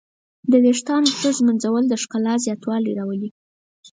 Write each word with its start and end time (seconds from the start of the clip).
د 0.51 0.53
ویښتانو 0.63 1.09
ښه 1.19 1.29
ږمنځول 1.37 1.83
د 1.87 1.93
ښکلا 2.01 2.33
زیاتوالی 2.45 2.91
راولي. 2.99 3.29